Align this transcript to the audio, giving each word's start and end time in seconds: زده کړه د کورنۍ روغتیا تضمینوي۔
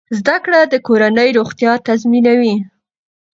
زده 0.19 0.35
کړه 0.43 0.59
د 0.67 0.75
کورنۍ 0.87 1.29
روغتیا 1.39 1.71
تضمینوي۔ 1.87 2.55